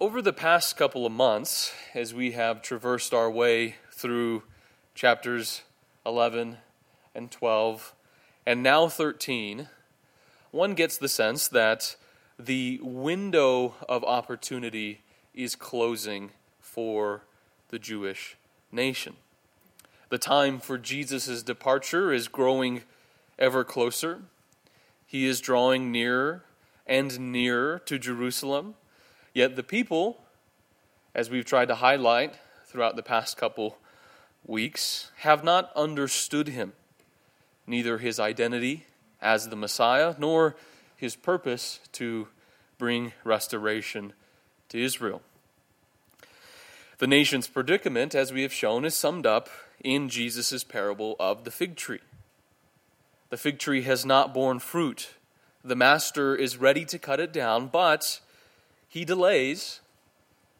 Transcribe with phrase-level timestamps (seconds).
[0.00, 4.44] over the past couple of months, as we have traversed our way through
[4.94, 5.62] chapters
[6.06, 6.58] 11
[7.16, 7.94] and 12,
[8.46, 9.68] and now 13,
[10.52, 11.96] one gets the sense that
[12.38, 15.00] the window of opportunity
[15.34, 16.30] is closing
[16.60, 17.22] for
[17.70, 18.36] the Jewish
[18.70, 19.16] nation.
[20.10, 22.82] The time for Jesus' departure is growing
[23.36, 24.22] ever closer.
[25.04, 26.44] He is drawing nearer
[26.86, 28.76] and nearer to Jerusalem.
[29.34, 30.18] Yet the people,
[31.14, 32.34] as we've tried to highlight
[32.66, 33.78] throughout the past couple
[34.44, 36.72] weeks, have not understood him,
[37.66, 38.86] neither his identity
[39.20, 40.56] as the Messiah, nor
[40.96, 42.28] his purpose to
[42.78, 44.12] bring restoration
[44.68, 45.22] to Israel.
[46.98, 49.48] The nation's predicament, as we have shown, is summed up
[49.84, 52.00] in Jesus' parable of the fig tree.
[53.30, 55.14] The fig tree has not borne fruit.
[55.62, 58.20] The master is ready to cut it down, but
[58.88, 59.80] he delays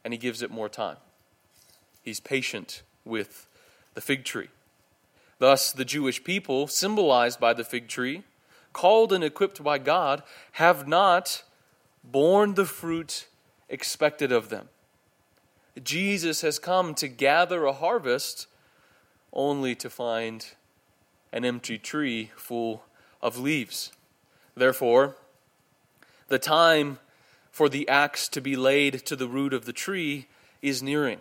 [0.05, 0.97] and he gives it more time.
[2.03, 3.49] He's patient with
[3.95, 4.49] the fig tree.
[5.39, 8.25] Thus, the Jewish people, symbolized by the fig tree,
[8.73, 11.43] called and equipped by God, have not
[12.05, 13.27] borne the fruit
[13.69, 14.69] expected of them.
[15.83, 18.47] Jesus has come to gather a harvest
[19.33, 20.47] only to find
[21.33, 22.85] an empty tree full
[23.23, 23.93] of leaves.
[24.57, 25.17] Therefore,
[26.29, 26.99] the time
[27.59, 30.29] for the axe to be laid to the root of the tree
[30.63, 31.19] is nearing.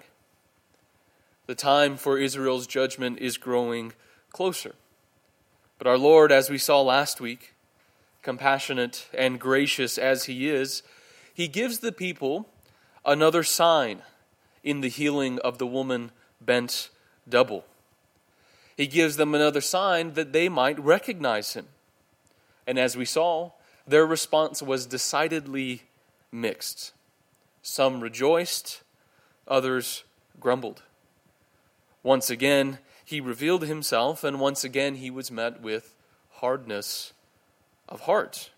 [1.48, 3.94] The time for Israel's judgment is growing
[4.32, 4.76] closer.
[5.80, 7.56] But our Lord, as we saw last week,
[8.22, 10.84] compassionate and gracious as He is,
[11.34, 12.48] He gives the people
[13.04, 14.04] another sign
[14.64, 16.92] in the healing of the woman bent
[17.28, 17.66] double.
[18.76, 21.66] He gives them another sign that they might recognize him.
[22.68, 23.54] And as we saw,
[23.88, 25.82] their response was decidedly
[26.32, 26.94] mixed.
[27.62, 28.82] Some rejoiced,
[29.48, 30.04] others
[30.40, 30.84] grumbled.
[32.04, 35.96] Once again, he revealed himself, and once again, he was met with
[36.36, 37.14] hardness
[37.90, 38.52] of heart.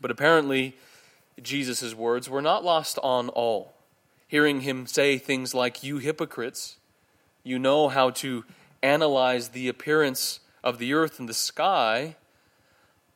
[0.00, 0.76] But apparently,
[1.40, 3.74] Jesus' words were not lost on all.
[4.28, 6.76] Hearing him say things like, You hypocrites,
[7.44, 8.44] you know how to
[8.82, 12.16] analyze the appearance of the earth and the sky,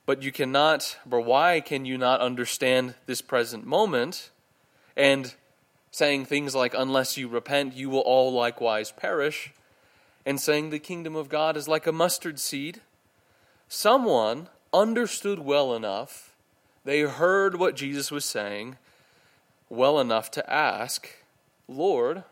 [0.06, 4.30] but you cannot, or why can you not understand this present moment?
[4.96, 5.34] And
[5.90, 9.52] saying things like, unless you repent, you will all likewise perish,
[10.24, 12.80] and saying the kingdom of God is like a mustard seed.
[13.68, 16.34] Someone understood well enough,
[16.84, 18.76] they heard what Jesus was saying
[19.68, 21.08] well enough to ask,
[21.66, 22.24] Lord,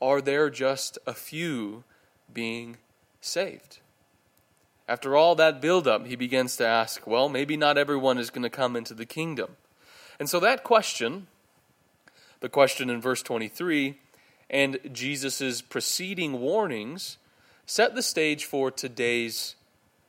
[0.00, 1.84] are there just a few
[2.32, 2.78] being
[3.20, 3.79] saved.
[4.90, 8.50] After all that buildup, he begins to ask, well, maybe not everyone is going to
[8.50, 9.54] come into the kingdom.
[10.18, 11.28] And so that question,
[12.40, 14.00] the question in verse 23,
[14.50, 17.18] and Jesus' preceding warnings
[17.66, 19.54] set the stage for today's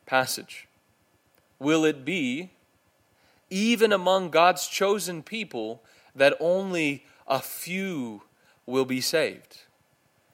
[0.07, 0.67] passage.
[1.59, 2.49] Will it be,
[3.51, 5.83] even among God's chosen people,
[6.15, 8.23] that only a few
[8.65, 9.59] will be saved?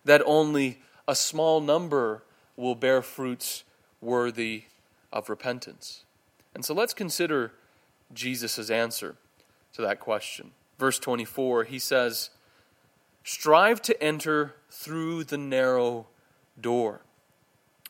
[0.06, 2.24] That only a small number
[2.56, 3.66] will bear fruits
[4.02, 4.64] worthy
[5.12, 6.04] of repentance.
[6.54, 7.54] And so let's consider
[8.14, 9.16] Jesus' answer
[9.74, 10.52] to that question.
[10.78, 12.30] Verse 24, he says,
[13.24, 16.08] Strive to enter through the narrow
[16.60, 17.02] door.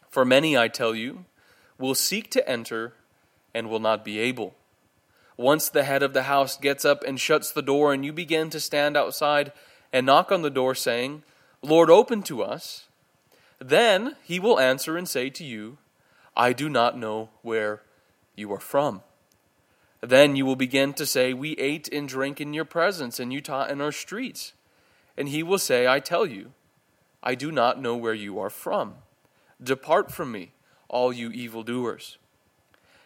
[0.09, 1.25] For many, I tell you,
[1.77, 2.93] will seek to enter
[3.53, 4.55] and will not be able.
[5.35, 8.49] Once the head of the house gets up and shuts the door, and you begin
[8.49, 9.51] to stand outside
[9.93, 11.21] and knock on the door, saying,
[11.61, 12.87] Lord, open to us.
[13.59, 15.77] Then he will answer and say to you,
[16.37, 17.81] I do not know where
[18.35, 19.01] you are from.
[20.01, 23.41] Then you will begin to say, We ate and drank in your presence, and you
[23.41, 24.53] taught in our streets.
[25.17, 26.51] And he will say, I tell you,
[27.23, 28.95] I do not know where you are from.
[29.61, 30.51] Depart from me,
[30.87, 32.19] all you evildoers.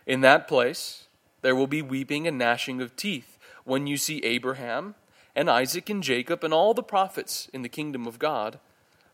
[0.05, 1.07] In that place
[1.41, 4.95] there will be weeping and gnashing of teeth when you see Abraham
[5.35, 8.59] and Isaac and Jacob and all the prophets in the kingdom of God,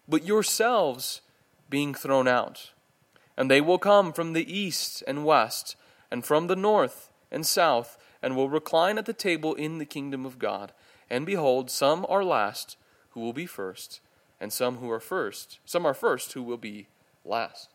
[0.07, 1.21] but yourselves
[1.69, 2.71] being thrown out.
[3.37, 5.75] And they will come from the east and west,
[6.09, 10.25] and from the north and south, and will recline at the table in the kingdom
[10.25, 10.71] of God.
[11.09, 12.77] And behold, some are last
[13.11, 14.01] who will be first,
[14.41, 16.87] and some who are first, some are first who will be
[17.23, 17.69] last.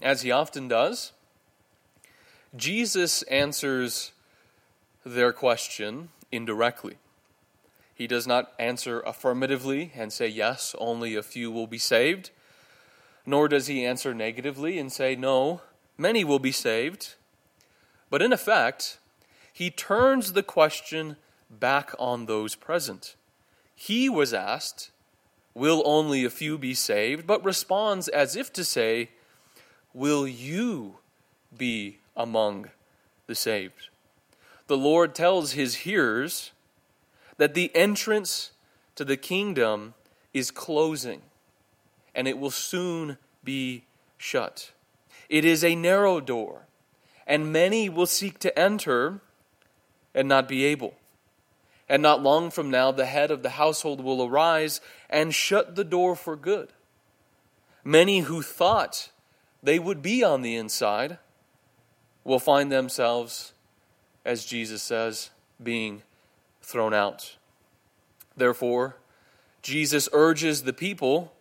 [0.00, 1.12] As he often does,
[2.56, 4.12] Jesus answers
[5.04, 6.96] their question indirectly.
[8.02, 12.30] He does not answer affirmatively and say, yes, only a few will be saved.
[13.24, 15.60] Nor does he answer negatively and say, no,
[15.96, 17.14] many will be saved.
[18.10, 18.98] But in effect,
[19.52, 21.14] he turns the question
[21.48, 23.14] back on those present.
[23.72, 24.90] He was asked,
[25.54, 27.24] Will only a few be saved?
[27.24, 29.10] but responds as if to say,
[29.94, 30.96] Will you
[31.56, 32.70] be among
[33.28, 33.90] the saved?
[34.66, 36.50] The Lord tells his hearers
[37.42, 38.52] that the entrance
[38.94, 39.94] to the kingdom
[40.32, 41.20] is closing
[42.14, 43.82] and it will soon be
[44.16, 44.70] shut.
[45.28, 46.68] It is a narrow door,
[47.26, 49.22] and many will seek to enter
[50.14, 50.94] and not be able.
[51.88, 54.80] And not long from now, the head of the household will arise
[55.10, 56.68] and shut the door for good.
[57.82, 59.10] Many who thought
[59.60, 61.18] they would be on the inside
[62.22, 63.52] will find themselves,
[64.24, 65.30] as Jesus says,
[65.60, 66.02] being
[66.62, 67.36] thrown out.
[68.36, 68.96] Therefore,
[69.60, 71.32] Jesus urges the people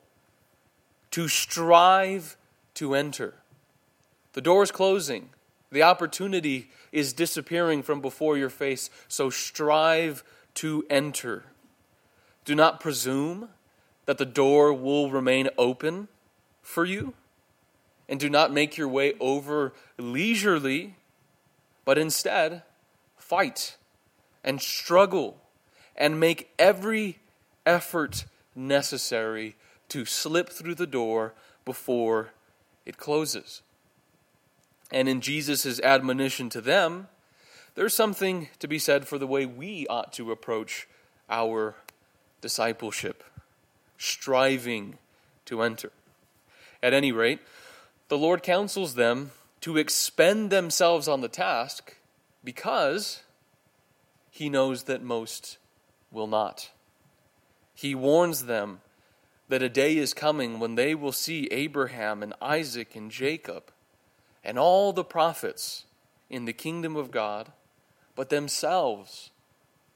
[1.11, 2.37] to strive
[2.75, 3.35] to enter.
[4.33, 5.29] The door is closing.
[5.71, 10.23] The opportunity is disappearing from before your face, so strive
[10.55, 11.45] to enter.
[12.43, 13.49] Do not presume
[14.05, 16.07] that the door will remain open
[16.61, 17.13] for you,
[18.09, 20.95] and do not make your way over leisurely,
[21.85, 22.63] but instead
[23.17, 23.77] fight
[24.43, 25.37] and struggle
[25.95, 27.19] and make every
[27.65, 29.55] effort necessary
[29.89, 31.33] to slip through the door
[31.65, 32.31] before
[32.85, 33.61] it closes.
[34.91, 37.07] And in Jesus' admonition to them,
[37.75, 40.87] there's something to be said for the way we ought to approach
[41.29, 41.75] our
[42.41, 43.23] discipleship,
[43.97, 44.97] striving
[45.45, 45.91] to enter.
[46.83, 47.39] At any rate,
[48.09, 51.95] the Lord counsels them to expend themselves on the task
[52.43, 53.21] because
[54.41, 55.59] he knows that most
[56.09, 56.71] will not.
[57.75, 58.81] He warns them
[59.49, 63.65] that a day is coming when they will see Abraham and Isaac and Jacob
[64.43, 65.85] and all the prophets
[66.27, 67.51] in the kingdom of God,
[68.15, 69.29] but themselves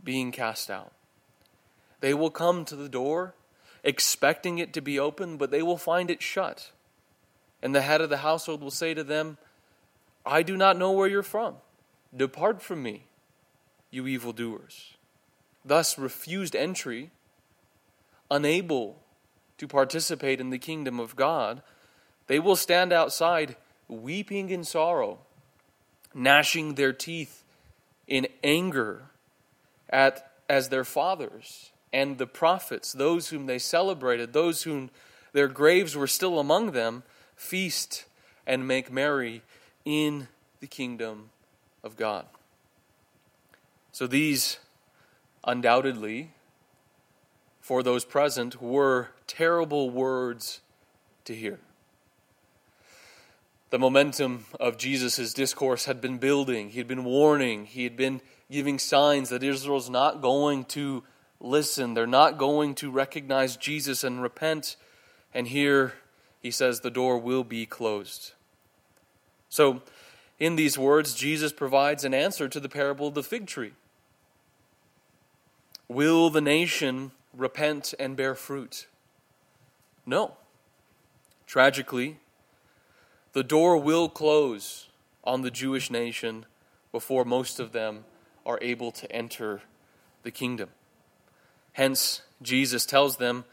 [0.03, 0.91] being cast out.
[1.99, 3.33] They will come to the door
[3.83, 6.69] expecting it to be open, but they will find it shut.
[7.63, 9.39] And the head of the household will say to them,
[10.23, 11.55] I do not know where you're from.
[12.15, 13.05] Depart from me,
[13.95, 14.93] you evildoers.
[15.63, 17.09] Thus, refused entry,
[18.29, 19.01] unable
[19.57, 21.61] to participate in the kingdom of God,
[22.27, 23.55] they will stand outside
[23.87, 25.19] weeping in sorrow,
[26.13, 27.43] gnashing their teeth
[28.07, 29.03] in anger
[29.89, 34.89] at as their fathers and the prophets, those whom they celebrated, those whom
[35.33, 37.03] their graves were still among them,
[37.35, 38.05] feast
[38.45, 39.41] and make merry
[39.83, 40.27] in
[40.59, 41.29] the kingdom
[41.83, 42.25] of God.
[43.95, 44.57] So these
[45.45, 46.31] undoubtedly
[47.61, 50.59] for those present were terrible words
[51.23, 51.59] to hear.
[53.69, 56.71] The momentum of Jesus' discourse had been building.
[56.71, 57.67] He had been warning.
[57.67, 58.19] He had been
[58.51, 61.05] giving signs that Israel's not going to
[61.39, 61.93] listen.
[61.93, 64.75] They're not going to recognize Jesus and repent.
[65.33, 65.93] And here
[66.41, 68.33] he says the door will be closed.
[69.47, 69.83] So,
[70.37, 73.71] in these words, Jesus provides an answer to the parable of the fig tree.
[75.87, 78.87] Will the nation repent and bear fruit?
[80.05, 80.37] No.
[81.45, 82.19] Tragically,
[83.33, 84.87] the door will close
[85.23, 86.45] on the Jewish nation
[86.91, 88.05] before most of them
[88.45, 89.61] are able to enter
[90.23, 90.69] the kingdom.
[91.73, 93.45] Hence, Jesus tells them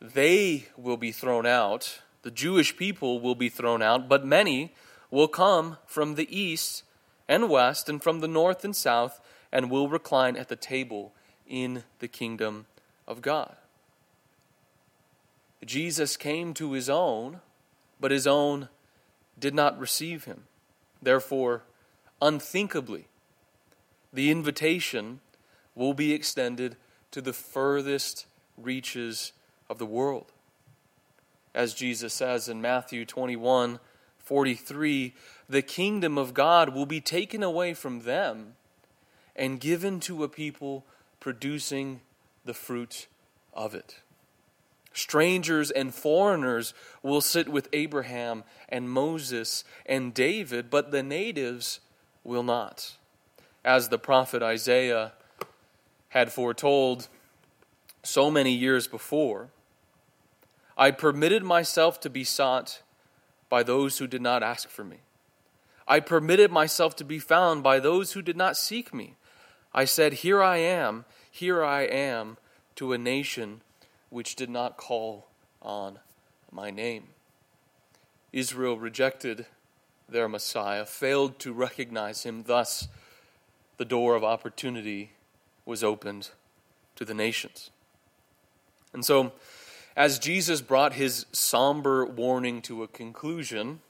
[0.00, 4.72] they will be thrown out, the Jewish people will be thrown out, but many
[5.10, 6.82] will come from the east
[7.28, 9.20] and west and from the north and south
[9.52, 11.12] and will recline at the table
[11.50, 12.64] in the kingdom
[13.06, 13.56] of God.
[15.66, 17.40] Jesus came to his own,
[18.00, 18.68] but his own
[19.38, 20.44] did not receive him.
[21.02, 21.62] Therefore,
[22.22, 23.08] unthinkably,
[24.12, 25.20] the invitation
[25.74, 26.76] will be extended
[27.10, 28.26] to the furthest
[28.56, 29.32] reaches
[29.68, 30.26] of the world.
[31.54, 33.80] As Jesus says in Matthew 21
[34.18, 35.14] 43,
[35.48, 38.54] the kingdom of God will be taken away from them
[39.34, 40.84] and given to a people
[41.20, 42.00] producing
[42.44, 43.06] the fruit
[43.54, 44.00] of it.
[44.92, 51.80] Strangers and foreigners will sit with Abraham and Moses and David, but the natives
[52.24, 52.94] will not.
[53.64, 55.12] As the prophet Isaiah
[56.08, 57.08] had foretold
[58.02, 59.50] so many years before,
[60.76, 62.82] I permitted myself to be sought
[63.48, 64.98] by those who did not ask for me.
[65.86, 69.16] I permitted myself to be found by those who did not seek me.
[69.72, 72.36] I said, Here I am, here I am
[72.76, 73.60] to a nation
[74.08, 75.28] which did not call
[75.62, 75.98] on
[76.50, 77.08] my name.
[78.32, 79.46] Israel rejected
[80.08, 82.44] their Messiah, failed to recognize him.
[82.44, 82.88] Thus,
[83.76, 85.12] the door of opportunity
[85.64, 86.30] was opened
[86.96, 87.70] to the nations.
[88.92, 89.32] And so,
[89.96, 93.80] as Jesus brought his somber warning to a conclusion,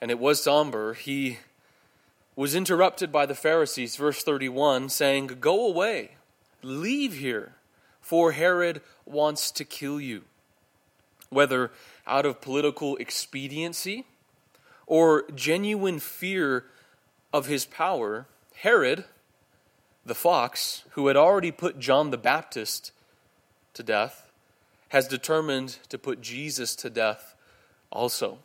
[0.00, 1.38] and it was somber, he
[2.40, 6.12] was interrupted by the Pharisees, verse 31, saying, Go away,
[6.62, 7.56] leave here,
[8.00, 10.22] for Herod wants to kill you.
[11.28, 11.70] Whether
[12.06, 14.06] out of political expediency
[14.86, 16.64] or genuine fear
[17.30, 19.04] of his power, Herod,
[20.06, 22.90] the fox, who had already put John the Baptist
[23.74, 24.30] to death,
[24.88, 27.34] has determined to put Jesus to death
[27.92, 28.38] also.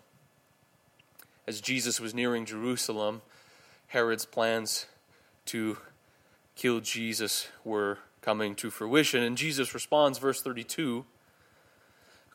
[1.47, 3.21] As Jesus was nearing Jerusalem,
[3.95, 4.87] Herod's plans
[5.45, 5.77] to
[6.57, 9.23] kill Jesus were coming to fruition.
[9.23, 11.05] And Jesus responds, verse 32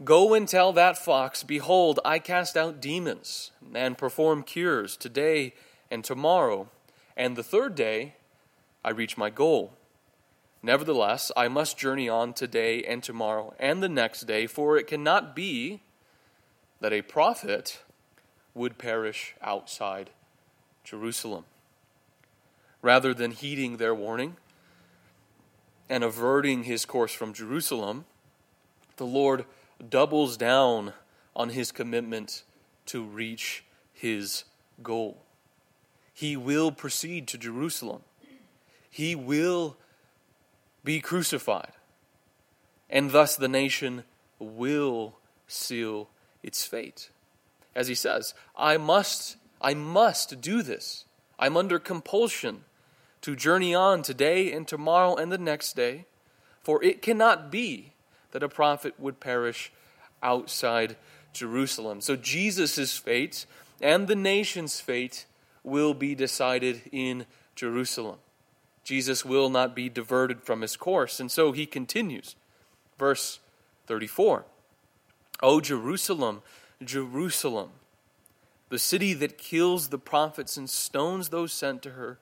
[0.02, 5.52] Go and tell that fox, Behold, I cast out demons and perform cures today
[5.90, 6.71] and tomorrow,
[7.14, 8.14] and the third day
[8.83, 9.75] I reach my goal.
[10.62, 15.37] Nevertheless, I must journey on today and tomorrow and the next day, for it cannot
[15.37, 15.83] be
[16.81, 17.83] that a prophet
[18.55, 20.09] would perish outside
[20.85, 21.45] Jerusalem.
[22.83, 24.37] Rather than heeding their warning
[25.89, 28.07] and averting his course from Jerusalem,
[28.97, 29.45] the Lord
[29.89, 30.95] doubles down
[31.35, 32.43] on his commitment
[32.87, 34.45] to reach his
[34.83, 35.23] goal.
[36.13, 38.03] He will proceed to Jerusalem.
[38.91, 39.77] He will
[40.85, 41.73] be crucified.
[42.89, 44.05] And thus the nation
[44.39, 46.09] will seal
[46.43, 47.11] its fate.
[47.75, 51.05] As he says, I must, I must do this.
[51.39, 52.65] I'm under compulsion
[53.23, 56.07] to journey on today and tomorrow and the next day,
[56.62, 57.93] for it cannot be
[58.33, 59.73] that a prophet would perish
[60.23, 60.97] outside
[61.33, 62.00] Jerusalem.
[62.00, 63.47] So Jesus' fate
[63.81, 65.27] and the nation's fate
[65.62, 68.19] will be decided in Jerusalem.
[68.85, 71.21] Jesus will not be diverted from his course.
[71.21, 72.37] And so he continues.
[72.99, 73.41] Verse
[73.87, 74.45] 34
[75.43, 76.43] O Jerusalem,
[76.83, 77.71] Jerusalem,
[78.69, 82.19] the city that kills the prophets and stones those sent to her,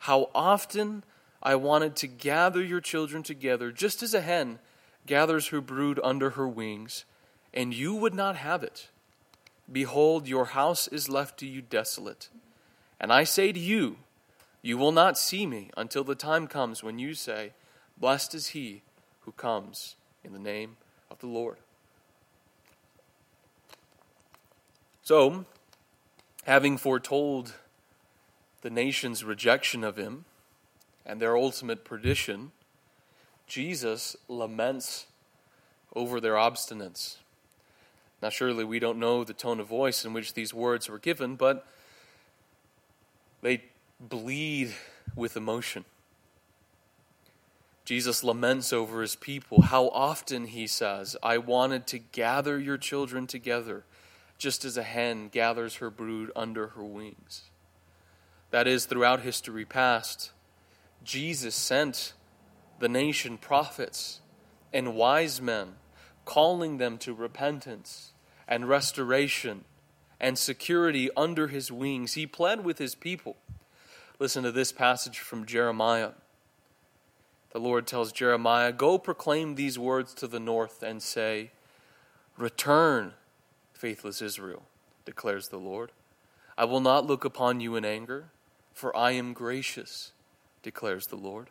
[0.00, 1.04] how often
[1.42, 4.58] I wanted to gather your children together, just as a hen
[5.06, 7.04] gathers her brood under her wings,
[7.54, 8.88] and you would not have it.
[9.70, 12.28] Behold, your house is left to you desolate.
[13.00, 13.98] And I say to you,
[14.62, 17.52] you will not see me until the time comes when you say,
[17.98, 18.82] Blessed is he
[19.20, 20.76] who comes in the name
[21.10, 21.58] of the Lord.
[25.02, 25.44] So,
[26.44, 27.54] having foretold
[28.66, 30.24] the nation's rejection of him
[31.04, 32.50] and their ultimate perdition,
[33.46, 35.06] Jesus laments
[35.94, 37.18] over their obstinance.
[38.20, 41.36] Now, surely we don't know the tone of voice in which these words were given,
[41.36, 41.64] but
[43.40, 43.62] they
[44.00, 44.74] bleed
[45.14, 45.84] with emotion.
[47.84, 49.62] Jesus laments over his people.
[49.62, 53.84] How often, he says, I wanted to gather your children together,
[54.38, 57.42] just as a hen gathers her brood under her wings.
[58.50, 60.32] That is, throughout history past,
[61.04, 62.12] Jesus sent
[62.78, 64.20] the nation prophets
[64.72, 65.74] and wise men,
[66.24, 68.12] calling them to repentance
[68.48, 69.64] and restoration
[70.20, 72.14] and security under his wings.
[72.14, 73.36] He pled with his people
[74.18, 76.12] Listen to this passage from Jeremiah.
[77.50, 81.50] The Lord tells Jeremiah, Go proclaim these words to the north and say,
[82.38, 83.12] Return,
[83.74, 84.62] faithless Israel,
[85.04, 85.92] declares the Lord.
[86.56, 88.30] I will not look upon you in anger,
[88.76, 90.12] for I am gracious,
[90.62, 91.48] declares the Lord.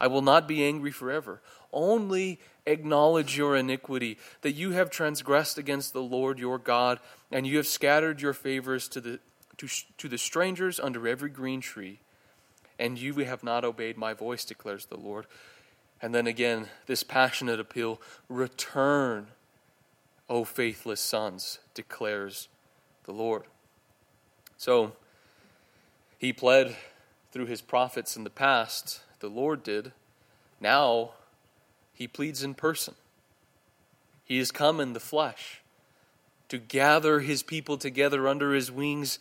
[0.00, 1.42] I will not be angry forever.
[1.74, 7.58] Only acknowledge your iniquity, that you have transgressed against the Lord your God, and you
[7.58, 9.20] have scattered your favors to the
[9.58, 12.00] to, to the strangers under every green tree,
[12.78, 15.26] and you have not obeyed my voice, declares the Lord.
[16.00, 19.26] And then again, this passionate appeal Return,
[20.30, 22.48] O faithless sons, declares
[23.04, 23.42] the Lord.
[24.56, 24.92] So,
[26.22, 26.74] he pled
[27.30, 29.92] through his prophets in the past, the Lord did.
[30.60, 31.10] Now,
[31.92, 32.94] he pleads in person.
[34.24, 35.60] He has come in the flesh
[36.48, 39.18] to gather his people together under his wings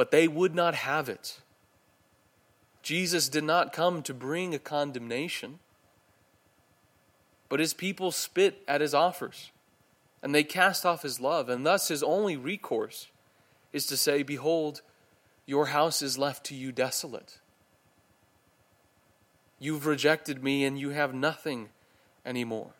[0.00, 1.40] but they would not have it.
[2.82, 5.58] Jesus did not come to bring a condemnation,
[7.50, 9.50] but his people spit at his offers,
[10.22, 13.08] and they cast off his love, and thus his only recourse
[13.74, 14.80] is to say, Behold,
[15.46, 17.38] your house is left to you desolate.
[19.58, 21.68] You've rejected me, and you have nothing
[22.24, 22.70] anymore.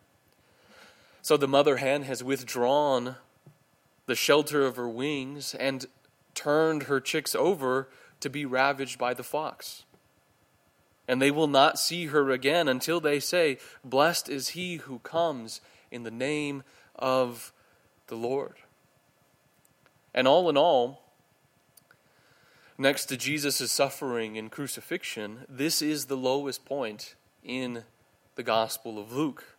[1.21, 3.15] So the mother hen has withdrawn
[4.07, 5.85] the shelter of her wings, and
[6.33, 7.89] turned her chicks over
[8.19, 9.83] to be ravaged by the fox.
[11.07, 15.61] And they will not see her again until they say, Blessed is he who comes
[15.91, 16.63] in the name
[16.95, 17.51] of
[18.07, 18.55] the Lord.
[20.13, 21.03] And all in all,
[22.81, 27.83] next to Jesus' suffering and crucifixion, this is the lowest point in
[28.35, 29.55] the Gospel of Luke.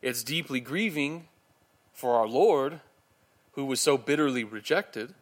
[0.00, 1.26] It's deeply grieving
[1.92, 2.80] for our Lord,
[3.52, 5.14] who was so bitterly rejected,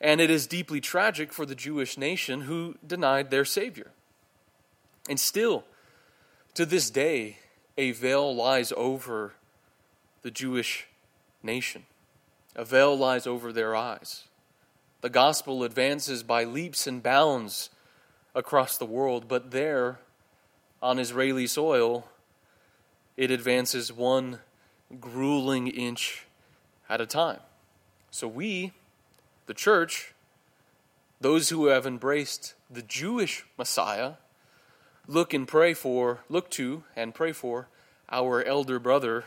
[0.00, 3.90] and it is deeply tragic for the Jewish nation who denied their Savior.
[5.08, 5.64] And still,
[6.54, 7.38] to this day,
[7.76, 9.34] a veil lies over
[10.22, 10.86] the Jewish
[11.42, 11.84] nation.
[12.56, 14.24] A veil lies over their eyes.
[15.00, 17.70] The gospel advances by leaps and bounds
[18.34, 19.98] across the world, but there,
[20.82, 22.08] on Israeli soil,
[23.16, 24.40] it advances one
[25.00, 26.26] grueling inch
[26.88, 27.40] at a time.
[28.10, 28.72] So we,
[29.46, 30.12] the church,
[31.20, 34.14] those who have embraced the Jewish Messiah,
[35.06, 37.68] look and pray for, look to and pray for
[38.10, 39.24] our elder brother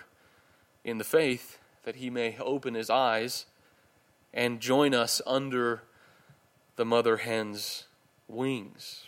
[0.83, 3.45] in the faith that he may open his eyes
[4.33, 5.83] and join us under
[6.75, 7.85] the mother hen's
[8.27, 9.07] wings.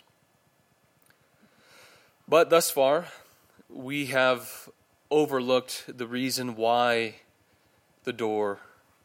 [2.28, 3.06] But thus far,
[3.68, 4.68] we have
[5.10, 7.16] overlooked the reason why
[8.04, 8.60] the door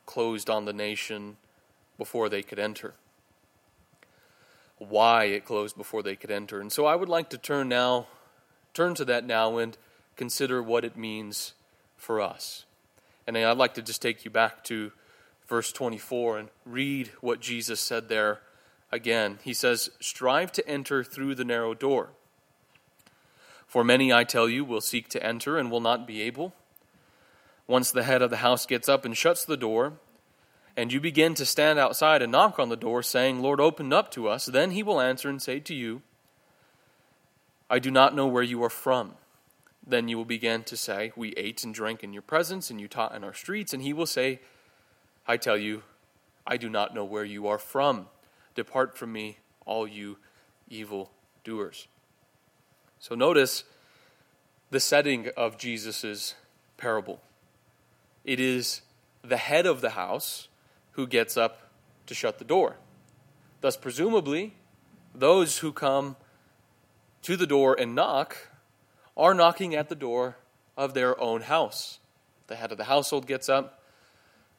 [0.05, 1.37] closed on the nation
[1.97, 2.93] before they could enter.
[4.77, 6.59] Why it closed before they could enter.
[6.59, 8.07] And so I would like to turn now
[8.73, 9.77] turn to that now and
[10.15, 11.53] consider what it means
[11.97, 12.65] for us.
[13.27, 14.91] And I'd like to just take you back to
[15.51, 18.39] verse 24 and read what Jesus said there
[18.89, 19.37] again.
[19.43, 22.11] He says, Strive to enter through the narrow door.
[23.67, 26.53] For many, I tell you, will seek to enter and will not be able.
[27.67, 29.95] Once the head of the house gets up and shuts the door,
[30.77, 34.09] and you begin to stand outside and knock on the door, saying, Lord, open up
[34.11, 36.01] to us, then he will answer and say to you,
[37.69, 39.15] I do not know where you are from.
[39.85, 42.87] Then you will begin to say, We ate and drank in your presence, and you
[42.87, 43.73] taught in our streets.
[43.73, 44.39] And he will say,
[45.27, 45.83] I tell you,
[46.45, 48.07] I do not know where you are from.
[48.55, 50.17] Depart from me, all you
[50.67, 51.11] evil
[51.43, 51.87] doers.
[52.99, 53.63] So notice
[54.69, 56.35] the setting of Jesus'
[56.77, 57.21] parable.
[58.23, 58.81] It is
[59.23, 60.47] the head of the house
[60.91, 61.69] who gets up
[62.07, 62.77] to shut the door.
[63.61, 64.55] Thus, presumably,
[65.13, 66.15] those who come
[67.21, 68.49] to the door and knock
[69.15, 70.37] are knocking at the door
[70.75, 71.99] of their own house.
[72.47, 73.80] The head of the household gets up.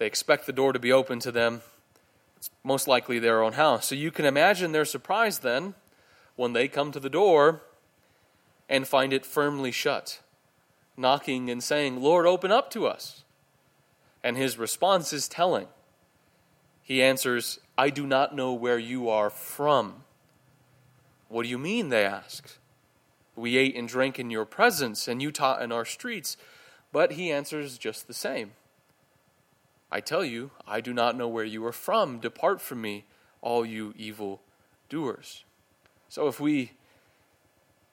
[0.02, 1.62] They expect the door to be open to them.
[2.36, 3.86] It's most likely their own house.
[3.86, 5.74] So you can imagine their surprise then
[6.34, 7.62] when they come to the door
[8.68, 10.18] and find it firmly shut,
[10.96, 13.22] knocking and saying, Lord, open up to us.
[14.24, 15.68] And his response is telling.
[16.82, 20.02] He answers, I do not know where you are from.
[21.28, 21.90] What do you mean?
[21.90, 22.58] They asked.
[23.36, 26.36] We ate and drank in your presence, and you taught in our streets.
[26.90, 28.54] But he answers just the same
[29.92, 32.18] I tell you, I do not know where you are from.
[32.18, 33.04] Depart from me,
[33.42, 34.40] all you evil
[34.88, 35.44] doers.
[36.08, 36.72] So if we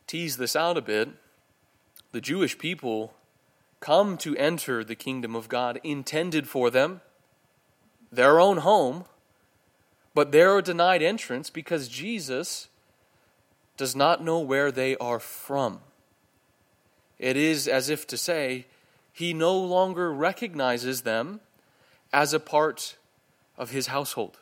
[0.07, 1.09] tease this out a bit,
[2.13, 3.13] the Jewish people
[3.81, 7.01] come to enter the kingdom of God intended for them,
[8.09, 9.03] their own home,
[10.13, 12.69] but they're denied entrance because Jesus
[13.75, 15.81] does not know where they are from.
[17.17, 18.67] It is as if to say,
[19.11, 21.41] he no longer recognizes them
[22.11, 22.95] as a part
[23.57, 24.37] of his household.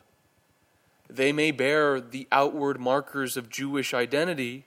[1.08, 4.64] They may bear the outward markers of Jewish identity,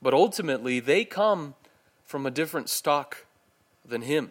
[0.00, 1.54] but ultimately they come
[2.04, 3.26] from a different stock
[3.84, 4.30] than him.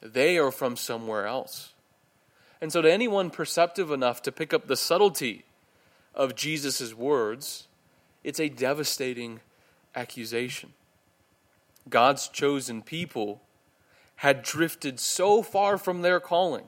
[0.00, 1.72] They are from somewhere else.
[2.60, 5.44] And so, to anyone perceptive enough to pick up the subtlety
[6.14, 7.68] of Jesus' words,
[8.24, 9.40] it's a devastating
[9.94, 10.72] accusation.
[11.88, 13.40] God's chosen people
[14.16, 16.64] had drifted so far from their calling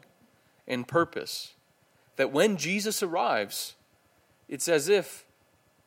[0.71, 1.55] and purpose
[2.17, 3.75] that when Jesus arrives,
[4.49, 5.27] it's as if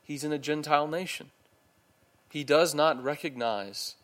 [0.04, 1.32] he's in a Gentile nation.
[2.30, 3.96] He does not recognize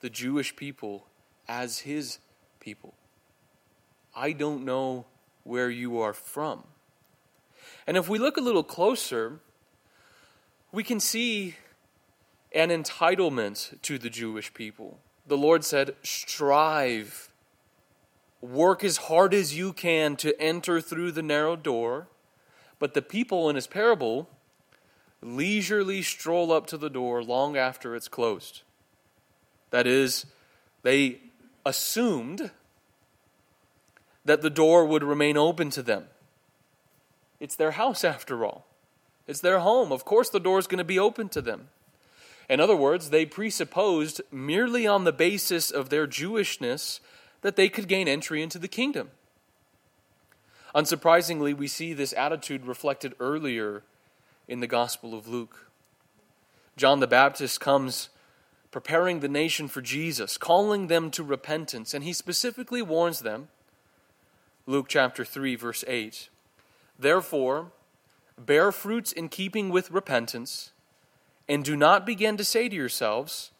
[0.00, 1.06] the Jewish people
[1.46, 2.18] as his
[2.60, 2.94] people.
[4.14, 5.04] I don't know
[5.44, 6.64] where you are from.
[7.86, 9.40] And if we look a little closer,
[10.72, 11.56] we can see
[12.52, 14.98] an entitlement to the Jewish people.
[15.26, 17.28] The Lord said, Strive,
[18.40, 22.08] work as hard as you can to enter through the narrow door.
[22.78, 24.28] But the people in his parable
[25.22, 28.62] leisurely stroll up to the door long after it's closed.
[29.70, 30.26] That is,
[30.82, 31.20] they
[31.64, 32.50] assumed
[34.24, 36.04] that the door would remain open to them.
[37.40, 38.66] It's their house, after all.
[39.26, 39.92] It's their home.
[39.92, 41.68] Of course, the door is going to be open to them.
[42.48, 47.00] In other words, they presupposed merely on the basis of their Jewishness
[47.42, 49.10] that they could gain entry into the kingdom.
[50.74, 53.82] Unsurprisingly, we see this attitude reflected earlier
[54.46, 55.70] in the Gospel of Luke.
[56.76, 58.10] John the Baptist comes
[58.70, 63.48] preparing the nation for Jesus, calling them to repentance, and he specifically warns them.
[64.66, 66.28] Luke chapter 3, verse 8.
[66.98, 67.72] Therefore,
[68.38, 70.72] bear fruits in keeping with repentance,
[71.48, 73.52] and do not begin to say to yourselves,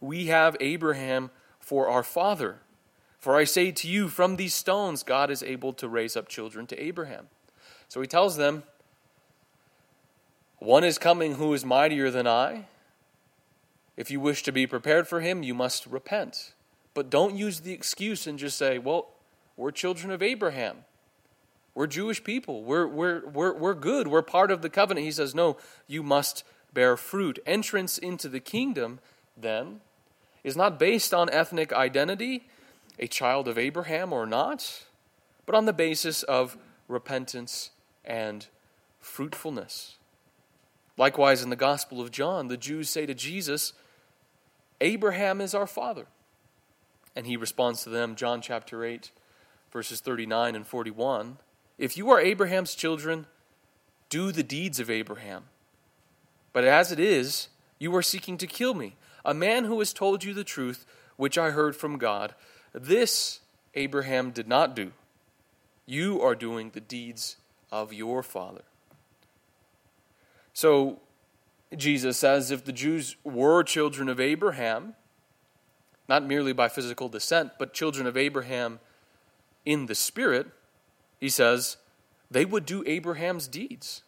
[0.00, 2.60] We have Abraham for our father.
[3.24, 6.66] For I say to you, from these stones God is able to raise up children
[6.66, 7.28] to Abraham.
[7.88, 8.64] So he tells them,
[10.58, 12.66] One is coming who is mightier than I.
[13.96, 16.52] If you wish to be prepared for him, you must repent.
[16.92, 19.06] But don't use the excuse and just say, Well,
[19.56, 20.84] we're children of Abraham.
[21.74, 22.62] We're Jewish people.
[22.62, 24.06] We're, we're, we're, we're good.
[24.06, 25.06] We're part of the covenant.
[25.06, 25.56] He says, No,
[25.86, 27.38] you must bear fruit.
[27.46, 28.98] Entrance into the kingdom,
[29.34, 29.80] then,
[30.42, 32.44] is not based on ethnic identity
[32.98, 34.84] a child of Abraham or not,
[35.46, 36.56] but on the basis of
[36.88, 37.70] repentance
[38.04, 38.46] and
[39.00, 39.96] fruitfulness.
[40.96, 43.72] Likewise, in the Gospel of John, the Jews say to Jesus,
[44.80, 46.06] Abraham is our father.
[47.16, 49.10] And he responds to them, John chapter 8,
[49.72, 51.38] verses 39 and 41
[51.78, 53.26] If you are Abraham's children,
[54.08, 55.44] do the deeds of Abraham.
[56.52, 60.22] But as it is, you are seeking to kill me, a man who has told
[60.22, 62.34] you the truth, which I heard from God.
[62.74, 63.40] This
[63.74, 64.92] Abraham did not do.
[65.86, 67.36] You are doing the deeds
[67.70, 68.62] of your father.
[70.52, 71.00] So,
[71.76, 74.94] Jesus says if the Jews were children of Abraham,
[76.08, 78.80] not merely by physical descent, but children of Abraham
[79.64, 80.48] in the spirit,
[81.18, 81.78] he says,
[82.30, 84.02] they would do Abraham's deeds.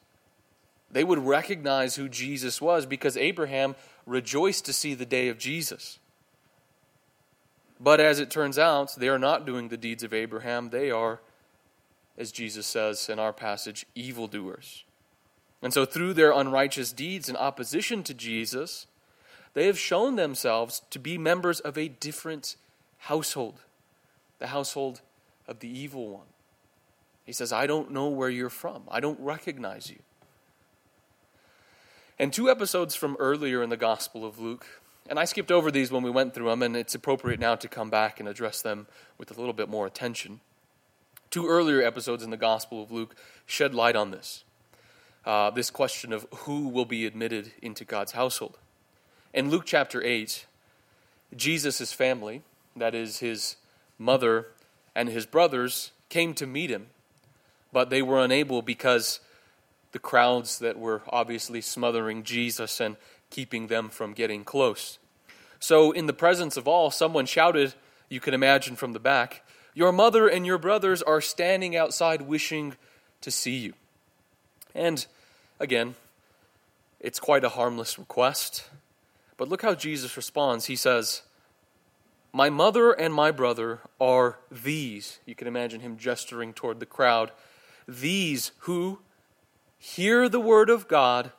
[0.90, 3.74] They would recognize who Jesus was because Abraham
[4.04, 5.98] rejoiced to see the day of Jesus.
[7.78, 10.70] But as it turns out, they are not doing the deeds of Abraham.
[10.70, 11.20] They are,
[12.16, 14.84] as Jesus says in our passage, evildoers.
[15.62, 18.86] And so, through their unrighteous deeds in opposition to Jesus,
[19.54, 22.56] they have shown themselves to be members of a different
[22.98, 23.60] household,
[24.38, 25.00] the household
[25.48, 26.26] of the evil one.
[27.24, 29.98] He says, I don't know where you're from, I don't recognize you.
[32.18, 34.66] And two episodes from earlier in the Gospel of Luke,
[35.08, 37.68] and I skipped over these when we went through them, and it's appropriate now to
[37.68, 38.86] come back and address them
[39.18, 40.40] with a little bit more attention.
[41.30, 43.14] Two earlier episodes in the Gospel of Luke
[43.46, 44.44] shed light on this
[45.26, 48.58] uh, this question of who will be admitted into God's household.
[49.34, 50.46] In Luke chapter 8,
[51.36, 52.42] Jesus' family,
[52.76, 53.56] that is his
[53.98, 54.46] mother
[54.94, 56.86] and his brothers, came to meet him,
[57.72, 59.20] but they were unable because
[59.90, 62.96] the crowds that were obviously smothering Jesus and
[63.36, 64.98] keeping them from getting close.
[65.60, 67.74] So, in the presence of all, someone shouted,
[68.08, 69.42] you can imagine from the back,
[69.74, 72.76] Your mother and your brothers are standing outside wishing
[73.20, 73.74] to see you.
[74.74, 75.04] And
[75.60, 75.96] again,
[76.98, 78.64] it's quite a harmless request.
[79.36, 80.64] But look how Jesus responds.
[80.64, 81.20] He says,
[82.32, 85.18] My mother and my brother are these.
[85.26, 87.32] You can imagine him gesturing toward the crowd.
[87.86, 89.00] These who
[89.78, 91.32] hear the word of God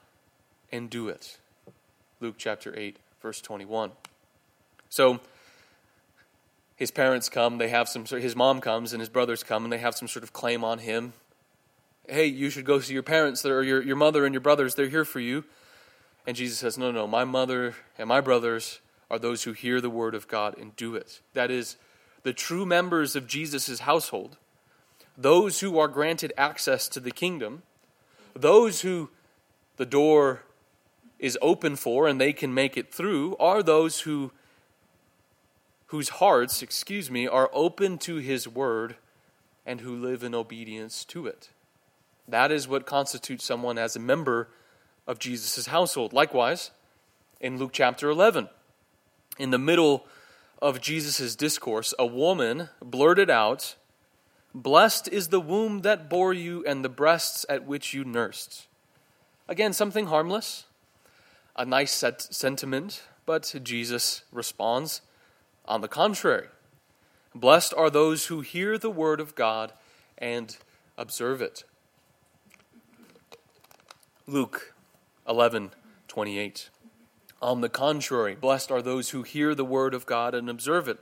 [0.72, 1.40] and do it.
[2.20, 3.92] Luke chapter 8, verse 21.
[4.90, 5.20] So,
[6.76, 9.78] his parents come, they have some, his mom comes, and his brothers come, and they
[9.78, 11.14] have some sort of claim on him.
[12.08, 14.88] Hey, you should go see your parents, or your, your mother and your brothers, they're
[14.88, 15.44] here for you.
[16.26, 19.90] And Jesus says, No, no, my mother and my brothers are those who hear the
[19.90, 21.22] word of God and do it.
[21.34, 21.78] That is,
[22.24, 24.38] the true members of Jesus' household,
[25.18, 27.64] those who are granted access to the kingdom,
[28.36, 29.10] those who
[29.78, 30.42] the door
[31.20, 34.32] is open for and they can make it through are those who
[35.88, 38.98] whose hearts, excuse me, are open to his word
[39.66, 41.50] and who live in obedience to it.
[42.28, 44.50] That is what constitutes someone as a member
[45.08, 46.12] of Jesus' household.
[46.12, 46.72] Likewise,
[47.40, 48.50] in Luke chapter 11,
[49.40, 50.06] in the middle
[50.62, 53.76] of Jesus' discourse, a woman blurted out,
[54.54, 58.68] Blessed is the womb that bore you and the breasts at which you nursed.
[59.48, 60.66] Again, something harmless,
[61.58, 65.02] a nice sentiment, but Jesus responds,
[65.65, 66.48] on the contrary,
[67.36, 69.74] blessed are those who hear the word of God
[70.17, 70.56] and
[70.98, 71.63] observe it.
[74.26, 74.74] Luke
[75.28, 75.72] 11
[76.08, 76.70] 28.
[77.41, 81.00] On the contrary, blessed are those who hear the word of God and observe it.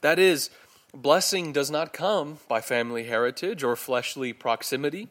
[0.00, 0.50] That is,
[0.92, 5.08] blessing does not come by family heritage or fleshly proximity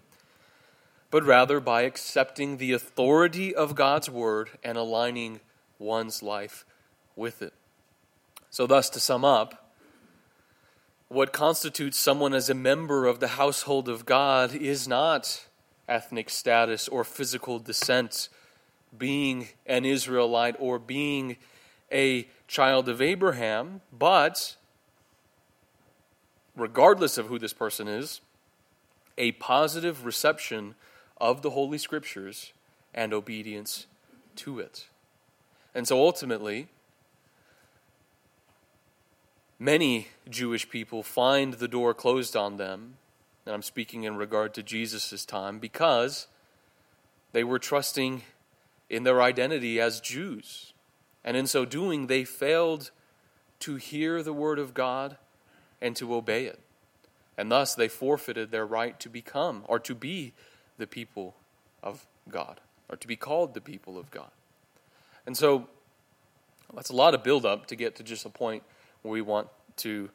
[1.10, 5.40] but rather by accepting the authority of God's word and aligning
[5.80, 6.66] one's life
[7.16, 7.54] with it.
[8.50, 9.72] So, thus, to sum up,
[11.10, 15.46] what constitutes someone as a member of the household of God is not
[15.88, 18.28] ethnic status or physical descent,
[18.98, 21.38] being an Israelite or being
[21.92, 24.56] a child of Abraham, but
[26.56, 28.20] regardless of who this person is,
[29.18, 30.76] a positive reception
[31.20, 32.54] of the Holy Scriptures
[32.94, 33.86] and obedience
[34.38, 34.88] to it.
[35.74, 36.68] And so ultimately,
[39.60, 42.96] many Jewish people find the door closed on them,
[43.46, 46.28] and I'm speaking in regard to Jesus' time, because
[47.32, 48.24] they were trusting
[48.90, 50.74] in their identity as Jews.
[51.24, 52.92] And in so doing, they failed
[53.60, 55.18] to hear the word of God
[55.82, 56.60] and to obey it.
[57.38, 60.34] And thus they forfeited their right to become or to be
[60.78, 61.36] the people
[61.84, 62.60] of God
[62.90, 64.32] or to be called the people of God.
[65.26, 65.68] And so
[66.74, 68.64] that's a lot of buildup to get to just a point
[69.02, 70.10] where we want to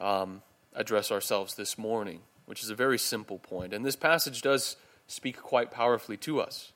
[0.00, 0.42] um,
[0.74, 3.72] address ourselves this morning, which is a very simple point.
[3.72, 6.72] And this passage does speak quite powerfully to us.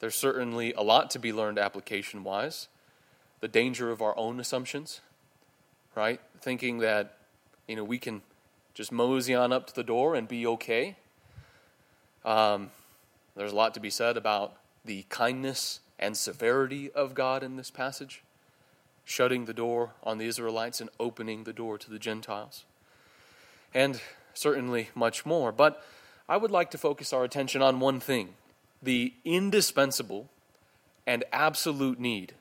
[0.00, 2.68] There's certainly a lot to be learned application wise.
[3.40, 5.00] The danger of our own assumptions,
[5.94, 6.20] right?
[6.40, 7.16] Thinking that,
[7.66, 8.22] you know, we can
[8.74, 10.96] just mosey on up to the door and be okay.
[12.24, 12.70] Um,
[13.36, 14.54] there's a lot to be said about
[14.84, 18.22] the kindness and severity of God in this passage,
[19.04, 22.64] shutting the door on the Israelites and opening the door to the Gentiles.
[23.72, 24.00] And
[24.34, 25.52] certainly much more.
[25.52, 25.82] But
[26.28, 28.34] I would like to focus our attention on one thing
[28.82, 30.30] the indispensable
[31.06, 32.34] and absolute need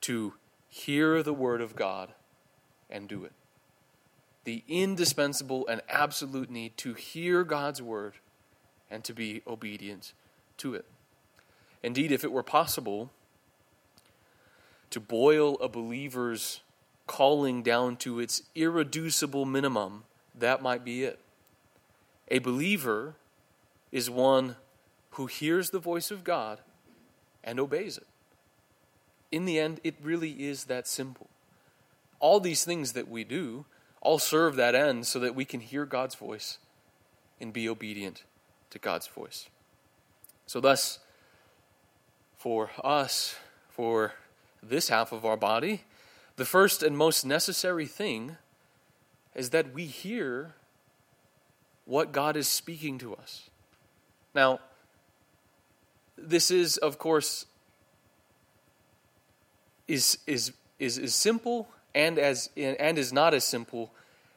[0.00, 0.34] to
[0.68, 2.12] hear the Word of God
[2.88, 3.32] and do it.
[4.44, 8.14] The indispensable and absolute need to hear God's Word
[8.90, 10.12] and to be obedient
[10.58, 10.84] to it.
[11.82, 13.10] Indeed, if it were possible
[14.90, 16.60] to boil a believer's
[17.06, 21.18] calling down to its irreducible minimum, that might be it.
[22.28, 23.14] A believer
[23.92, 24.56] is one
[25.12, 26.58] who hears the voice of God
[27.42, 28.06] and obeys it.
[29.30, 31.28] In the end, it really is that simple.
[32.20, 33.64] All these things that we do
[34.00, 36.58] all serve that end so that we can hear God's voice
[37.40, 38.24] and be obedient
[38.70, 39.48] to God's voice.
[40.46, 40.98] So, thus,
[42.36, 43.36] for us,
[43.68, 44.14] for
[44.62, 45.82] this half of our body,
[46.36, 48.36] the first and most necessary thing
[49.34, 50.54] is that we hear
[51.84, 53.50] what God is speaking to us.
[54.34, 54.60] Now,
[56.16, 57.46] this is, of course,
[59.86, 63.90] is, is, is, is simple and, as, and is not as simple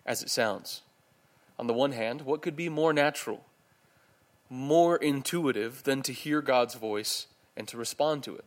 [0.05, 0.81] as it sounds.
[1.59, 3.43] On the one hand, what could be more natural,
[4.51, 7.25] more intuitive than to hear God's voice
[7.57, 8.45] and to respond to it?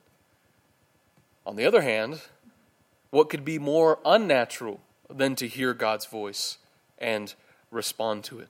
[1.46, 2.20] On the other hand,
[3.10, 6.58] what could be more unnatural than to hear God's voice
[6.98, 7.34] and
[7.70, 8.48] respond to it?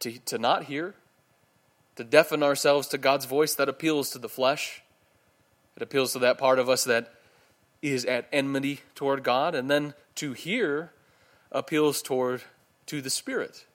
[0.00, 0.94] To, to not hear
[1.96, 4.82] to deafen ourselves to God's voice that appeals to the flesh.
[5.76, 7.12] It appeals to that part of us that
[7.80, 10.92] is at enmity toward God, and then to hear
[11.50, 12.42] appeals toward
[12.86, 13.66] to the Spirit,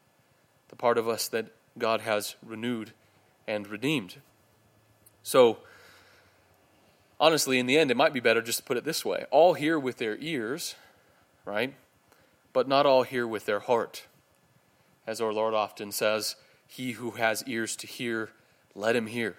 [0.69, 1.47] the part of us that
[1.79, 2.91] God has renewed
[3.47, 4.17] and redeemed.
[5.23, 5.59] So,
[7.19, 9.53] honestly, in the end, it might be better just to put it this way all
[9.53, 10.75] hear with their ears,
[11.45, 11.73] right?
[12.53, 14.05] But not all hear with their heart.
[15.05, 16.35] As our Lord often says,
[16.67, 18.31] he who has ears to hear,
[18.75, 19.35] let him hear.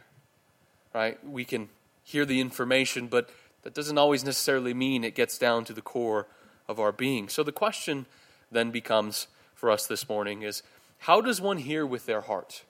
[0.94, 1.22] Right?
[1.24, 1.68] We can
[2.03, 3.29] hear the information, but
[3.62, 6.27] that doesn't always necessarily mean it gets down to the core
[6.66, 7.29] of our being.
[7.29, 8.07] So the question
[8.51, 10.62] then becomes for us this morning is
[10.98, 12.64] how does one hear with their heart?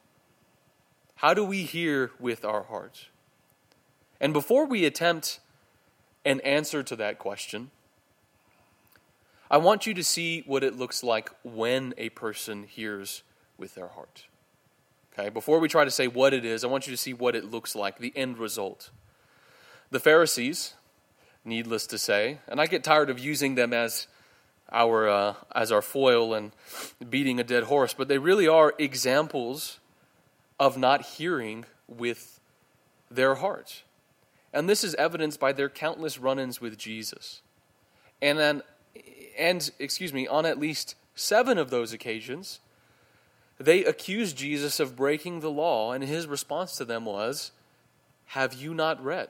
[1.16, 3.08] How do we hear with our heart?
[4.20, 5.40] And before we attempt
[6.24, 7.70] an answer to that question,
[9.50, 13.22] I want you to see what it looks like when a person hears
[13.56, 14.26] with their heart.
[15.12, 17.34] Okay, before we try to say what it is, I want you to see what
[17.34, 18.90] it looks like, the end result.
[19.90, 20.74] The Pharisees,
[21.44, 24.06] needless to say, and I get tired of using them as
[24.70, 26.52] our uh, as our foil and
[27.08, 29.78] beating a dead horse, but they really are examples
[30.60, 32.40] of not hearing with
[33.10, 33.82] their heart.
[34.52, 37.42] And this is evidenced by their countless run-ins with Jesus.
[38.20, 38.62] And then
[39.38, 42.60] and excuse me, on at least 7 of those occasions,
[43.58, 47.52] they accused Jesus of breaking the law, and his response to them was,
[48.26, 49.28] Have you not read?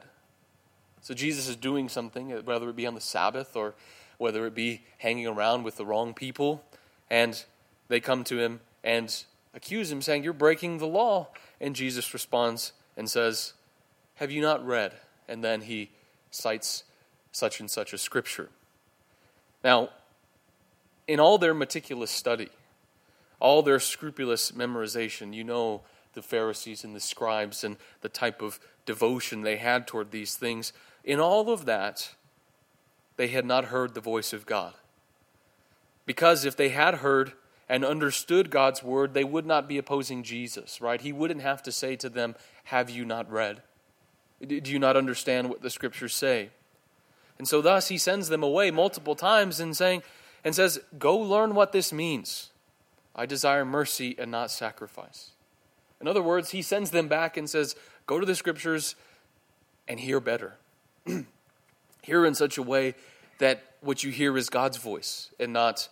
[1.01, 3.75] So Jesus is doing something, whether it be on the Sabbath or
[4.19, 6.63] whether it be hanging around with the wrong people,
[7.09, 7.43] and
[7.87, 9.23] they come to him and
[9.55, 11.29] accuse him, saying, You're breaking the law.
[11.59, 13.53] And Jesus responds and says,
[14.15, 14.93] Have you not read?
[15.27, 15.89] And then he
[16.29, 16.83] cites
[17.31, 18.49] such and such a scripture.
[19.63, 19.89] Now,
[21.07, 22.49] in all their meticulous study,
[23.39, 25.81] all their scrupulous memorization, you know
[26.13, 30.73] the Pharisees and the scribes and the type of devotion they had toward these things.
[31.03, 32.15] In all of that,
[33.19, 34.73] they had not heard the voice of God.
[36.05, 37.33] Because if they had heard
[37.67, 41.01] and understood God's word, they would not be opposing Jesus, right?
[41.01, 43.61] He wouldn't have to say to them, Have you not read?
[44.47, 46.51] Do you not understand what the scriptures say?
[47.37, 50.01] And so thus he sends them away multiple times and saying
[50.45, 52.51] and says, Go learn what this means.
[53.13, 55.31] I desire mercy and not sacrifice.
[55.99, 58.95] In other words, he sends them back and says, Go to the scriptures
[59.89, 60.55] and hear better.
[62.01, 62.95] hear in such a way
[63.39, 65.89] that what you hear is God's voice and not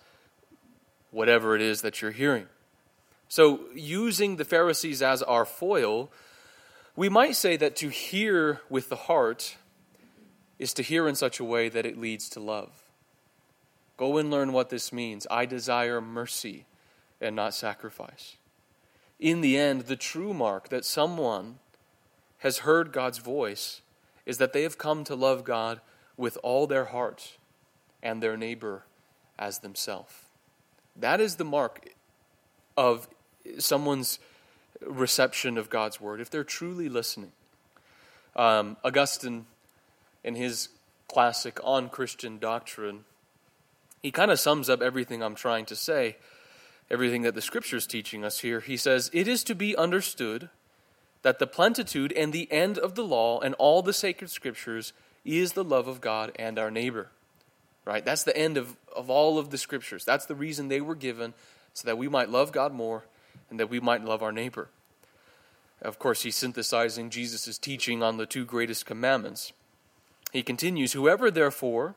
[1.12, 2.48] whatever it is that you're hearing.
[3.30, 6.10] So, using the Pharisees as our foil,
[6.96, 9.58] we might say that to hear with the heart
[10.60, 12.72] is to hear in such a way that it leads to love.
[13.98, 15.28] Go and learn what this means.
[15.30, 16.65] I desire mercy
[17.20, 18.38] and not sacrifice.
[19.20, 21.60] In the end, the true mark that someone
[22.39, 23.82] has heard God's voice
[24.26, 25.82] is that they have come to love God
[26.18, 27.38] with all their heart
[28.02, 28.84] and their neighbor
[29.38, 30.14] as themselves.
[30.96, 31.90] That is the mark
[32.76, 33.08] of
[33.60, 34.20] someone's
[34.82, 37.32] reception of God's word, if they're truly listening.
[38.36, 39.46] Um, Augustine,
[40.24, 40.70] in his
[41.08, 43.06] classic On Christian Doctrine,
[44.02, 46.18] he kind of sums up everything I'm trying to say,
[46.90, 48.60] everything that the scripture is teaching us here.
[48.60, 50.50] He says, It is to be understood
[51.24, 54.94] that the plenitude and the end of the law and all the sacred scriptures
[55.28, 57.10] is the love of God and our neighbor.
[57.86, 58.04] Right?
[58.04, 60.04] That's the end of, of all of the scriptures.
[60.04, 61.34] That's the reason they were given,
[61.74, 63.06] so that we might love God more
[63.50, 64.70] and that we might love our neighbor.
[65.82, 69.54] Of course, he's synthesizing Jesus' teaching on the two greatest commandments.
[70.34, 71.96] He continues Whoever, therefore,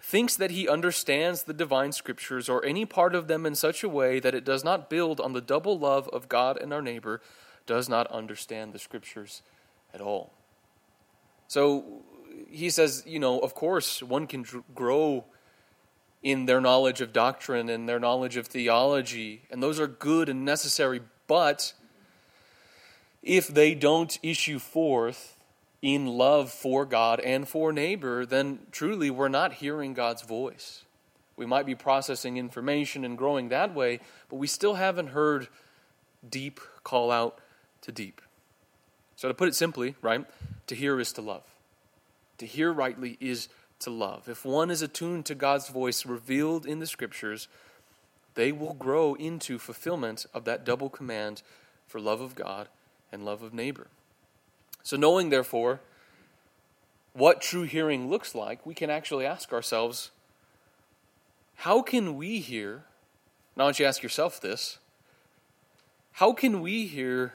[0.00, 3.88] thinks that he understands the divine scriptures or any part of them in such a
[3.88, 7.20] way that it does not build on the double love of God and our neighbor
[7.66, 9.42] does not understand the scriptures
[9.92, 10.32] at all.
[11.48, 12.02] So
[12.50, 15.24] he says, you know, of course, one can grow
[16.22, 20.44] in their knowledge of doctrine and their knowledge of theology, and those are good and
[20.44, 21.72] necessary, but
[23.22, 25.36] if they don't issue forth
[25.82, 30.84] in love for God and for neighbor, then truly we're not hearing God's voice.
[31.36, 35.48] We might be processing information and growing that way, but we still haven't heard
[36.28, 37.40] deep call out
[37.80, 38.20] to deep.
[39.16, 40.26] So, to put it simply, right,
[40.66, 41.49] to hear is to love.
[42.40, 43.50] To hear rightly is
[43.80, 44.26] to love.
[44.26, 47.48] If one is attuned to God's voice revealed in the scriptures,
[48.34, 51.42] they will grow into fulfillment of that double command
[51.86, 52.68] for love of God
[53.12, 53.88] and love of neighbor.
[54.82, 55.80] So, knowing, therefore,
[57.12, 60.10] what true hearing looks like, we can actually ask ourselves
[61.56, 62.84] how can we hear?
[63.54, 64.78] Now, don't you ask yourself this
[66.12, 67.34] how can we hear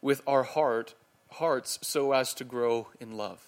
[0.00, 0.94] with our heart,
[1.32, 3.47] hearts so as to grow in love?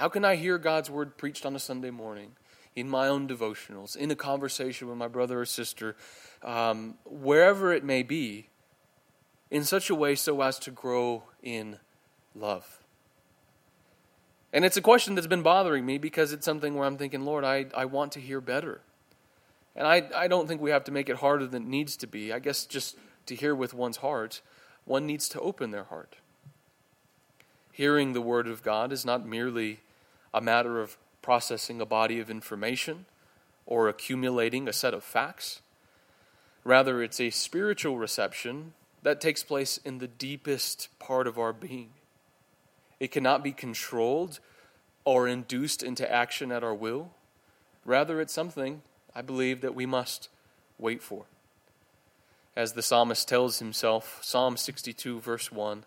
[0.00, 2.32] How can I hear God's word preached on a Sunday morning,
[2.74, 5.94] in my own devotionals, in a conversation with my brother or sister,
[6.42, 8.48] um, wherever it may be,
[9.50, 11.76] in such a way so as to grow in
[12.34, 12.82] love?
[14.54, 17.44] And it's a question that's been bothering me because it's something where I'm thinking, Lord,
[17.44, 18.80] I, I want to hear better.
[19.76, 22.06] And I, I don't think we have to make it harder than it needs to
[22.06, 22.32] be.
[22.32, 24.40] I guess just to hear with one's heart
[24.86, 26.16] one needs to open their heart.
[27.70, 29.80] Hearing the Word of God is not merely
[30.32, 33.06] a matter of processing a body of information
[33.66, 35.60] or accumulating a set of facts.
[36.64, 41.90] Rather, it's a spiritual reception that takes place in the deepest part of our being.
[42.98, 44.40] It cannot be controlled
[45.04, 47.10] or induced into action at our will.
[47.84, 48.82] Rather, it's something
[49.14, 50.28] I believe that we must
[50.78, 51.24] wait for
[52.56, 55.84] as the psalmist tells himself, Psalm 62, verse 1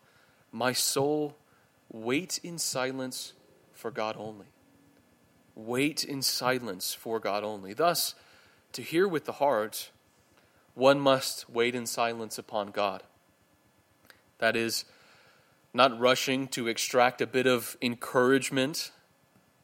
[0.52, 1.36] My soul,
[1.92, 3.34] wait in silence
[3.84, 4.46] for God only.
[5.56, 7.74] Wait in silence for God only.
[7.74, 8.16] Thus,
[8.72, 9.92] to hear with the heart,
[10.74, 13.04] one must wait in silence upon God.
[14.38, 14.86] That is,
[15.74, 18.92] not rushing to extract a bit of encouragement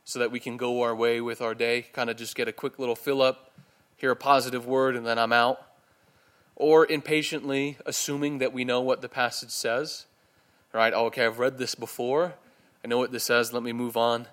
[0.04, 2.52] so that we can go our way with our day, kind of just get a
[2.52, 3.52] quick little fill up,
[3.96, 5.62] hear a positive word, and then I'm out
[6.58, 10.08] or impatiently assuming that we know what the passage says.
[10.74, 10.92] Right?
[10.94, 12.34] Oh, okay, I've read this before.
[12.84, 13.54] I know what this says.
[13.54, 14.28] Let me move on.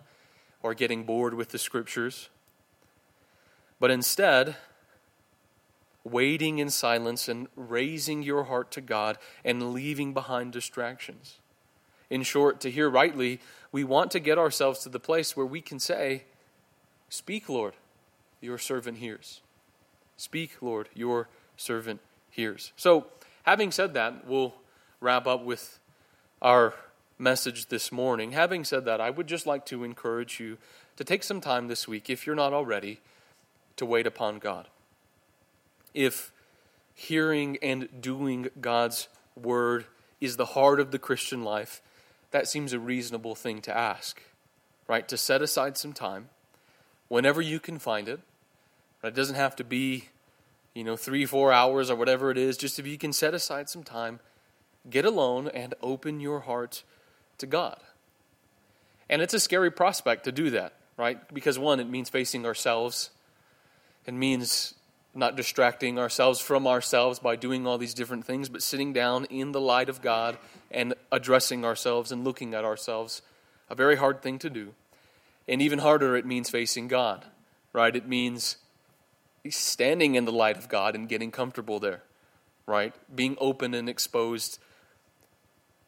[0.62, 2.28] Or getting bored with the scriptures.
[3.78, 4.56] But instead,
[6.04, 11.38] waiting in silence and raising your heart to God and leaving behind distractions.
[12.08, 13.40] In short, to hear rightly,
[13.72, 16.24] we want to get ourselves to the place where we can say,
[17.08, 17.74] Speak, Lord,
[18.40, 19.40] your servant hears.
[20.16, 22.72] Speak, Lord, your servant hears.
[22.76, 23.06] So,
[23.44, 24.54] having said that, we'll
[25.00, 25.78] wrap up with
[26.40, 26.74] our
[27.18, 28.32] message this morning.
[28.32, 30.58] Having said that, I would just like to encourage you
[30.96, 33.00] to take some time this week, if you're not already,
[33.76, 34.68] to wait upon God.
[35.94, 36.32] If
[36.94, 39.08] hearing and doing God's
[39.40, 39.86] word
[40.20, 41.82] is the heart of the Christian life,
[42.30, 44.22] that seems a reasonable thing to ask,
[44.88, 45.06] right?
[45.08, 46.28] To set aside some time
[47.08, 48.20] whenever you can find it.
[49.04, 50.08] It doesn't have to be,
[50.74, 52.56] you know, three, four hours or whatever it is.
[52.56, 54.20] Just if you can set aside some time,
[54.88, 56.82] get alone and open your heart
[57.38, 57.78] to God.
[59.08, 61.18] And it's a scary prospect to do that, right?
[61.32, 63.10] Because one, it means facing ourselves.
[64.06, 64.74] It means
[65.14, 69.52] not distracting ourselves from ourselves by doing all these different things, but sitting down in
[69.52, 70.36] the light of God
[70.70, 73.22] and addressing ourselves and looking at ourselves.
[73.70, 74.74] A very hard thing to do.
[75.48, 77.24] And even harder, it means facing God,
[77.72, 77.94] right?
[77.94, 78.56] It means
[79.48, 82.02] standing in the light of God and getting comfortable there,
[82.66, 82.94] right?
[83.14, 84.58] Being open and exposed,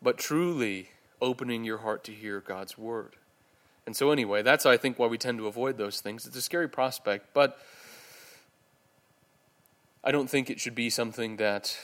[0.00, 0.90] but truly
[1.20, 3.16] opening your heart to hear God's word.
[3.86, 6.26] And so, anyway, that's, I think, why we tend to avoid those things.
[6.26, 7.58] It's a scary prospect, but
[10.04, 11.76] I don't think it should be something that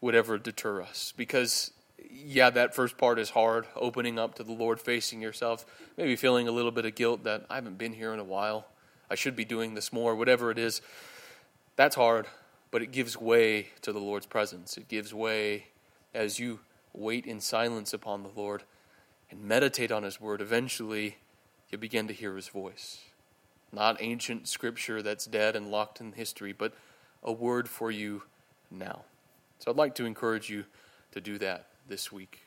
[0.00, 1.70] would ever deter us because
[2.10, 5.64] yeah, that first part is hard, opening up to the Lord, facing yourself,
[5.96, 8.66] maybe feeling a little bit of guilt that I haven't been here in a while.
[9.10, 10.82] I should be doing this more, whatever it is.
[11.76, 12.26] That's hard,
[12.70, 14.76] but it gives way to the Lord's presence.
[14.76, 15.66] It gives way
[16.14, 16.60] as you
[16.92, 18.64] wait in silence upon the Lord
[19.30, 20.40] and meditate on His Word.
[20.40, 21.16] Eventually,
[21.70, 22.98] you begin to hear His voice.
[23.72, 26.74] Not ancient scripture that's dead and locked in history, but
[27.22, 28.22] a word for you
[28.70, 29.04] now.
[29.58, 30.64] So I'd like to encourage you
[31.12, 32.40] to do that this week.